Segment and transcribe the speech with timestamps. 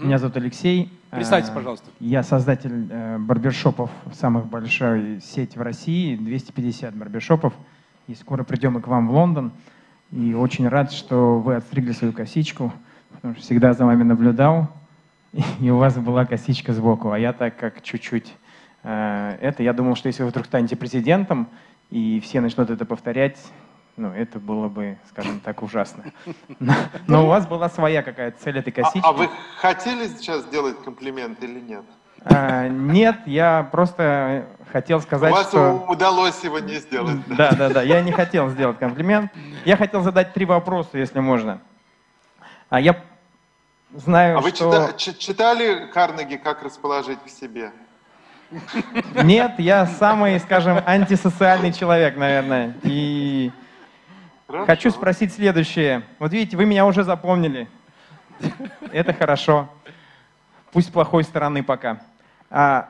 [0.00, 0.92] Меня зовут Алексей.
[1.10, 1.90] Представьтесь, Э, пожалуйста.
[2.00, 7.54] Я создатель э, барбершопов, самых большой сеть в России, 250 барбершопов.
[8.06, 9.52] И скоро придем и к вам в Лондон.
[10.12, 12.72] И очень рад, что вы отстригли свою косичку,
[13.10, 14.70] потому что всегда за вами наблюдал,
[15.60, 17.12] и у вас была косичка сбоку.
[17.12, 18.34] А я так как чуть-чуть
[18.82, 21.48] э, это, я думал, что если вы вдруг станете президентом,
[21.90, 23.38] и все начнут это повторять,
[23.96, 26.04] ну, это было бы, скажем так, ужасно.
[27.06, 29.00] Но, у вас была своя какая-то цель этой А, косички.
[29.06, 29.28] а вы
[29.58, 31.84] хотели сейчас сделать комплимент или нет?
[32.24, 35.84] А, нет, я просто хотел сказать, У вас что...
[35.88, 37.20] удалось его не сделать.
[37.28, 39.32] Да, да, да, я не хотел сделать комплимент.
[39.64, 41.60] Я хотел задать три вопроса, если можно.
[42.68, 43.00] А я
[43.94, 44.70] знаю, А вы что...
[44.70, 47.70] чита- чи- читали Карнеги «Как расположить к себе»?
[49.22, 52.74] Нет, я самый, скажем, антисоциальный человек, наверное.
[52.82, 53.50] И
[54.46, 54.66] Хорошо.
[54.66, 56.02] хочу спросить следующее.
[56.18, 57.68] Вот видите, вы меня уже запомнили.
[58.92, 59.68] Это хорошо.
[60.72, 62.00] Пусть с плохой стороны пока.
[62.50, 62.88] А,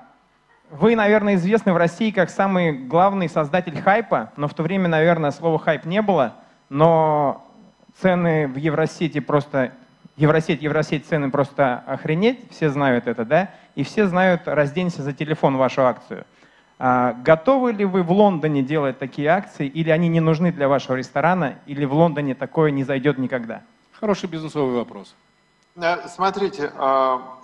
[0.71, 5.31] Вы, наверное, известны в России как самый главный создатель хайпа, но в то время, наверное,
[5.31, 6.35] слова хайп не было,
[6.69, 7.47] но
[8.01, 9.73] цены в Евросети просто...
[10.17, 13.51] Евросеть, Евросеть, цены просто охренеть, все знают это, да?
[13.75, 16.25] И все знают «разденься за телефон» вашу акцию.
[16.79, 20.97] А, готовы ли вы в Лондоне делать такие акции, или они не нужны для вашего
[20.97, 23.63] ресторана, или в Лондоне такое не зайдет никогда?
[23.93, 25.15] Хороший бизнесовый вопрос.
[25.77, 27.39] Э, Смотрите, а,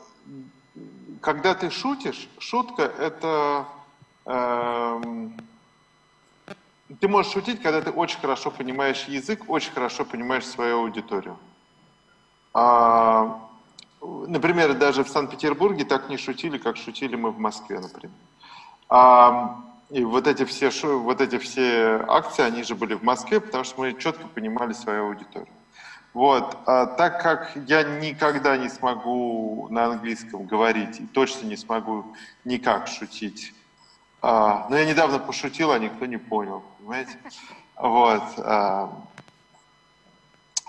[1.23, 3.65] когда ты шутишь, шутка это...
[4.27, 5.33] эм,
[7.01, 11.39] Ты можешь шутить, когда ты очень хорошо понимаешь язык, очень хорошо понимаешь свою аудиторию.
[12.53, 13.39] А,
[14.03, 18.11] Например, даже в Санкт-Петербурге так не шутили, как шутили мы в Москве, например.
[18.95, 19.57] А,
[19.89, 23.65] И вот эти все, шу- вот эти все акции, они же были в Москве, потому
[23.65, 25.55] что мы четко понимали свою аудиторию.
[26.13, 26.59] Вот.
[26.67, 32.87] А так как я никогда не смогу на английском говорить и точно не смогу никак
[32.87, 33.55] шутить,
[34.21, 37.19] а, но я недавно пошутил, а никто не понял, понимаете?
[37.77, 38.23] Вот.
[38.39, 38.91] а,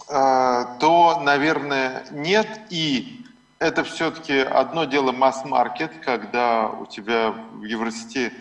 [0.09, 2.47] а, то, наверное, нет.
[2.69, 3.22] И
[3.63, 8.33] это все-таки одно дело масс-маркет, когда у тебя в Евросети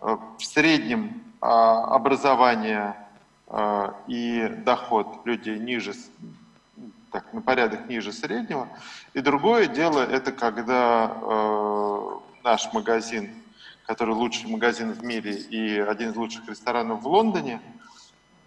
[0.00, 2.96] э, в среднем а, образование
[3.46, 5.92] а, и доход людей ниже,
[7.12, 8.68] так, на порядок ниже среднего.
[9.12, 12.10] И другое дело, это когда э,
[12.42, 13.30] наш магазин,
[13.86, 17.93] который лучший магазин в мире и один из лучших ресторанов в Лондоне, э,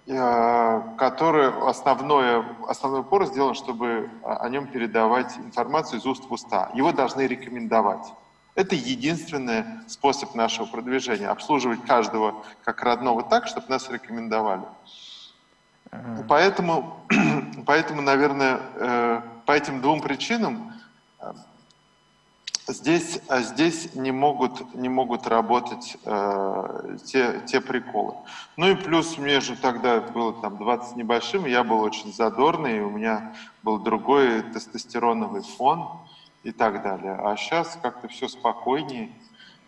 [0.07, 6.71] который основное, основной упор сделан, чтобы о о нем передавать информацию из уст в уста.
[6.73, 8.13] Его должны рекомендовать.
[8.55, 11.27] Это единственный способ нашего продвижения.
[11.27, 14.63] Обслуживать каждого как родного так, чтобы нас рекомендовали.
[16.27, 17.01] Поэтому,
[17.65, 20.73] поэтому, наверное, э, по этим двум причинам
[21.19, 21.33] э,
[22.67, 28.15] здесь, а здесь не могут, не могут работать э, те, те приколы.
[28.57, 32.81] Ну и плюс мне же тогда было там 20 с небольшим, я был очень задорный,
[32.81, 33.33] у меня
[33.63, 35.87] был другой тестостероновый фон
[36.43, 37.13] и так далее.
[37.13, 39.11] А сейчас как-то все спокойнее,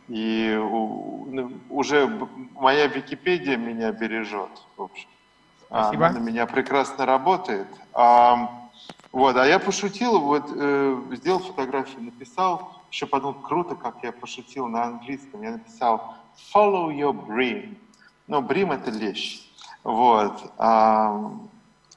[0.07, 5.07] и ну, уже моя Википедия меня бережет, в общем.
[5.67, 6.07] Спасибо.
[6.07, 7.67] Она на меня прекрасно работает.
[7.93, 8.69] А,
[9.11, 14.67] вот, а я пошутил, вот э, сделал фотографию, написал, еще подумал, круто, как я пошутил
[14.67, 15.41] на английском.
[15.41, 16.15] Я написал
[16.53, 17.77] follow your dream.
[18.27, 19.41] Ну, брим это лещ.
[19.83, 20.51] Вот.
[20.57, 21.31] А,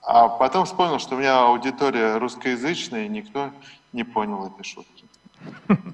[0.02, 3.50] а потом вспомнил, что у меня аудитория русскоязычная, и никто
[3.92, 5.04] не понял этой шутки.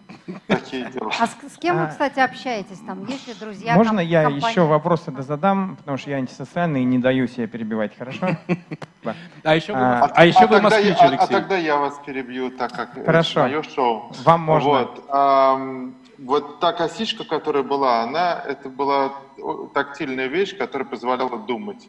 [0.68, 1.10] Такие дела.
[1.18, 1.84] А с, с кем А.
[1.84, 2.78] вы, кстати, общаетесь?
[2.86, 3.74] Там есть ли друзья?
[3.74, 4.48] Можно я компания?
[4.50, 8.28] еще вопросы да задам, потому что я антисоциальный и не даю себя перебивать, хорошо?
[9.44, 11.28] А еще вы, А, а, еще вы тогда москвич, я, а- а, Алексей.
[11.28, 13.40] тогда я вас перебью, так как это Хорошо.
[13.42, 14.12] мое шоу.
[14.24, 14.70] Вам можно.
[14.70, 19.12] Вот, вот та косичка, которая была, она, это была
[19.72, 21.88] тактильная вещь, которая позволяла думать.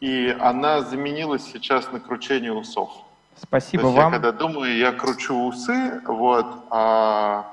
[0.00, 2.92] И она заменилась сейчас на кручение усов.
[3.42, 4.12] Спасибо То есть я вам.
[4.12, 7.46] когда думаю, я кручу усы, вот, а,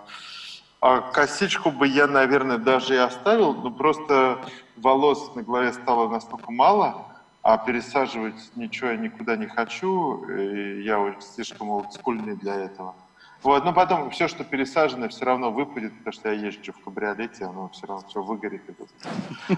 [0.81, 4.39] а косичку бы я, наверное, даже и оставил, но просто
[4.75, 7.05] волос на голове стало настолько мало,
[7.43, 12.95] а пересаживать ничего я никуда не хочу, и я вот слишком олдскульный для этого.
[13.43, 17.45] Вот, но потом все, что пересажено, все равно выпадет, потому что я езжу в кабриолете,
[17.45, 18.61] оно все равно все выгорит.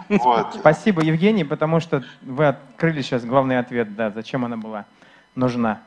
[0.10, 0.56] Вот.
[0.56, 4.86] Спасибо, Евгений, потому что вы открыли сейчас главный ответ, да, зачем она была
[5.36, 5.81] нужна.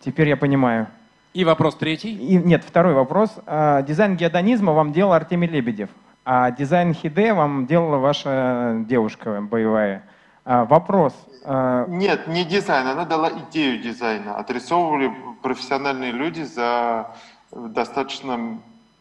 [0.00, 0.88] Теперь я понимаю.
[1.36, 2.14] И вопрос третий.
[2.14, 3.30] И, нет, второй вопрос.
[3.44, 5.90] А, Дизайн Hedonism а вам делал Артемий Лебедев,
[6.24, 10.02] а дизайн Hide вам делала ваша девушка боевая.
[10.46, 11.12] А, Вопрос.
[11.44, 14.36] а, Нет, не дизайн, она дала идею дизайна.
[14.38, 15.12] Отрисовывали
[15.42, 17.14] профессиональные люди за
[17.52, 18.58] достаточно,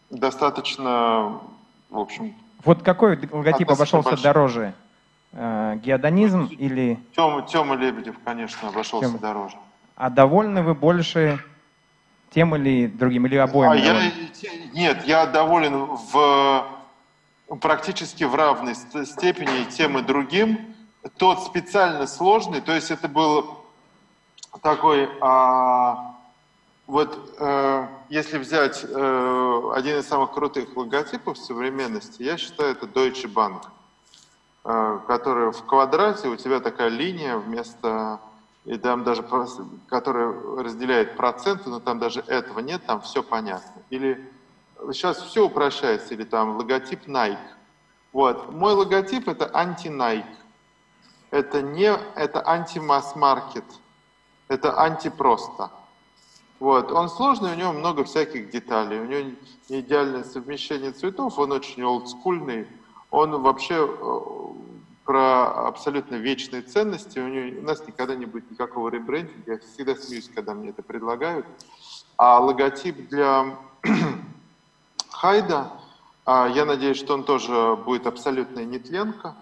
[0.09, 1.39] достаточно,
[1.89, 2.33] в общем,
[2.65, 4.23] Вот какой логотип обошелся большой.
[4.25, 4.73] дороже?
[5.31, 6.99] Геодонизм или...
[7.15, 9.19] Тёма, Тёма Лебедев, конечно, обошелся Тёма.
[9.19, 9.55] дороже.
[9.95, 11.39] А довольны вы больше
[12.31, 13.71] тем или другим, или обоим?
[13.71, 14.11] А я,
[14.73, 16.65] нет, я доволен в
[17.61, 20.75] практически в равной ст- степени тем и другим.
[21.17, 23.59] Тот специально сложный, то есть это был
[24.63, 26.15] такой, а,
[26.87, 33.31] вот э, если взять э, один из самых крутых логотипов современности, я считаю это Deutsche
[33.31, 33.61] Bank,
[34.65, 38.19] э, который в квадрате, у тебя такая линия вместо,
[38.65, 39.23] и там даже,
[39.87, 43.83] которая разделяет проценты, но там даже этого нет, там все понятно.
[43.91, 44.31] Или
[44.91, 47.37] сейчас все упрощается, или там логотип Nike.
[48.11, 48.51] Вот.
[48.51, 50.25] Мой логотип это анти-Nike.
[51.29, 53.65] Это не, это анти-масс-маркет.
[54.47, 55.69] Это анти-просто.
[56.59, 56.91] Вот.
[56.91, 58.99] Он сложный, у него много всяких деталей.
[58.99, 59.35] У него
[59.69, 62.67] не идеальное совмещение цветов, он очень олдскульный.
[63.11, 64.19] Он вообще э,
[65.05, 67.19] про абсолютно вечные ценности.
[67.19, 69.53] У, него, у нас никогда не будет никакого ребрендинга.
[69.53, 71.45] Я всегда смеюсь, когда мне это предлагают.
[72.17, 73.57] А логотип для
[75.09, 75.71] Хайда,
[76.25, 79.35] а, я надеюсь, что он тоже будет абсолютная нетленка.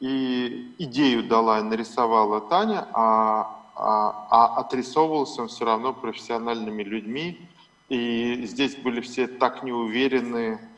[0.00, 7.48] И идею дала, нарисовала Таня, а, а, а отрисовывался он все равно профессиональными людьми.
[7.88, 10.75] И здесь были все так неуверены а,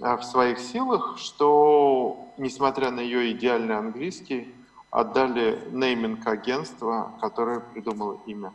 [0.00, 4.54] в своих силах, что, несмотря на ее идеальный английский,
[4.90, 8.52] отдали нейминг агентства, которое придумало имя.